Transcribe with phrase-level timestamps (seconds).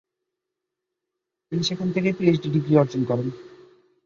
[1.47, 3.27] তিনি সেখান থেকেই পিএইচডি ডিগ্রি অর্জন করেন।